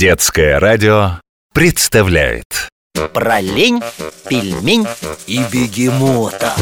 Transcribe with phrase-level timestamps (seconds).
[0.00, 1.20] Детское радио
[1.52, 2.70] представляет.
[3.12, 3.82] Про лень,
[4.30, 4.86] пельмень
[5.26, 6.54] и бегемота.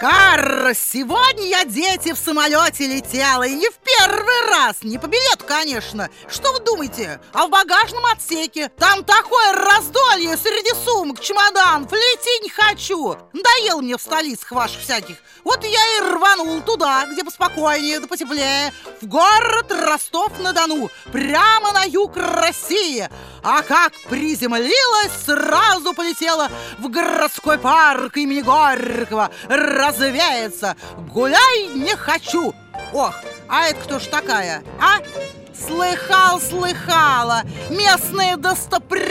[0.00, 3.42] Кар, сегодня я, дети, в самолете летела.
[3.42, 6.08] И не в первый раз, не по билету, конечно.
[6.26, 7.20] Что вы думаете?
[7.34, 8.70] А в багажном отсеке.
[8.78, 11.92] Там такое раздолье среди сумок, чемоданов.
[11.92, 11.98] Не
[12.56, 13.16] хочу.
[13.32, 15.16] Надоело мне в столицах ваших всяких.
[15.44, 18.72] Вот я и рванул туда, где поспокойнее да потеплее.
[19.00, 23.08] В город Ростов-на-Дону Прямо на юг России.
[23.42, 29.30] А как приземлилась, сразу полетела В городской парк имени Горького.
[29.48, 30.76] Развеяться
[31.12, 32.54] Гуляй не хочу.
[32.92, 33.14] Ох,
[33.48, 34.98] а это кто ж такая, а?
[35.54, 37.42] Слыхал, слыхала.
[37.70, 38.36] Местная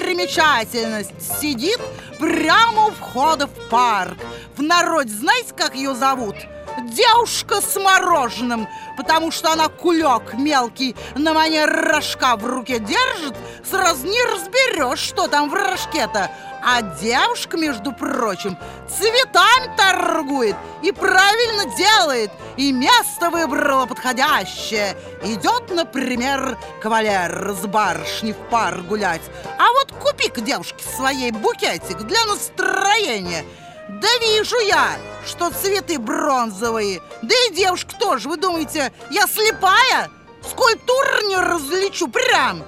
[0.06, 1.80] достопримечательность Сидит
[2.20, 4.18] прямо у входа в парк
[4.56, 6.36] В народе знаете, как ее зовут?
[6.84, 13.36] Девушка с мороженым Потому что она кулек мелкий На манер рожка в руке держит
[13.70, 16.30] Сразу не разберешь, что там в рожке-то
[16.68, 18.58] а девушка, между прочим,
[18.90, 24.98] цветами торгует и правильно делает, и место выбрала подходящее.
[25.24, 29.22] Идет, например, кавалер с барышней в пар гулять.
[29.60, 29.85] А вот
[30.16, 33.46] купи-ка девушке своей букетик для настроения.
[33.90, 37.02] Да вижу я, что цветы бронзовые.
[37.22, 40.10] Да и девушка тоже, вы думаете, я слепая?
[40.50, 42.64] Скульптуру не различу прям.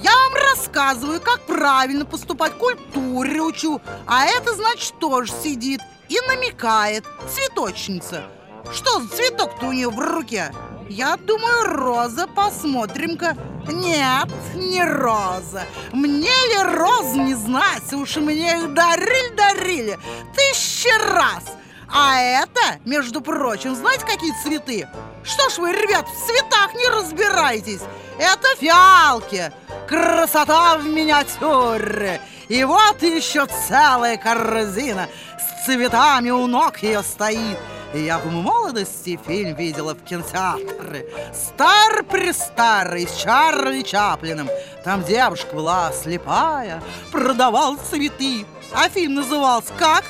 [0.00, 7.04] Я вам рассказываю, как правильно поступать, культуре учу А это, значит, тоже сидит и намекает
[7.32, 8.24] Цветочница
[8.72, 10.52] Что за цветок-то у нее в руке?
[10.88, 13.36] Я думаю, роза, посмотрим-ка
[13.68, 17.92] Нет, не роза Мне ли роз не знать?
[17.92, 19.98] Уж мне их дарили-дарили
[20.34, 21.44] Тысячи раз
[21.88, 24.88] А это, между прочим, знаете, какие цветы?
[25.22, 27.82] Что ж вы, ребят, в цветах не разбираетесь?
[28.18, 29.52] Это фиалки
[29.88, 37.58] красота в миниатюре И вот еще целая корзина С цветами у ног ее стоит
[37.98, 44.48] я в молодости фильм видела в кинотеатре Стар-престарый, с Чарли Чаплином
[44.84, 50.04] Там девушка была слепая, продавал цветы А фильм назывался как?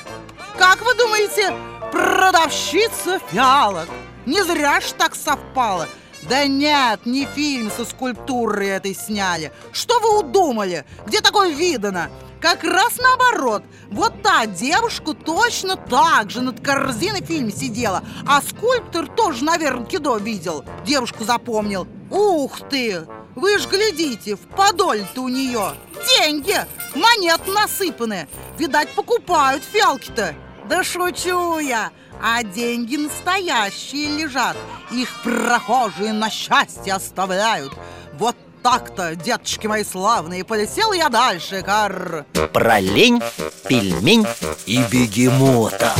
[0.57, 1.53] Как вы думаете?
[1.91, 3.89] Продавщица фиалок
[4.25, 5.87] Не зря ж так совпало
[6.29, 10.85] да нет, не фильм со скульптурой этой сняли Что вы удумали?
[11.07, 12.11] Где такое видано?
[12.41, 13.63] Как раз наоборот.
[13.91, 18.03] Вот та девушка точно так же над корзиной в фильме сидела.
[18.27, 20.65] А скульптор тоже, наверное, кино видел.
[20.83, 21.87] Девушку запомнил.
[22.09, 23.05] Ух ты!
[23.35, 25.75] Вы ж глядите, в подоле-то у нее.
[26.17, 26.57] Деньги,
[26.95, 28.27] монет насыпаны.
[28.57, 30.33] Видать, покупают фиалки-то.
[30.67, 31.91] Да шучу я.
[32.21, 34.57] А деньги настоящие лежат.
[34.91, 37.71] Их прохожие на счастье оставляют.
[38.13, 42.25] Вот так-то, деточки мои славные, полетел я дальше, кар...
[42.53, 43.21] Про лень,
[43.67, 44.25] пельмень
[44.65, 45.93] и бегемота